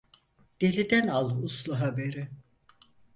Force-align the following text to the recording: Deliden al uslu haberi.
Deliden 0.61 1.11
al 1.17 1.29
uslu 1.49 1.77
haberi. 1.83 2.25